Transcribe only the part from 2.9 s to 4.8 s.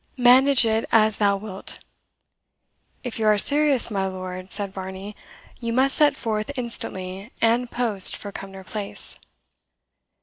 "If you are serious, my lord," said